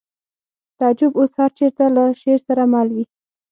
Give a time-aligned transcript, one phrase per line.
[0.79, 3.03] تعجب اوس هر چېرته له شعر سره مل وي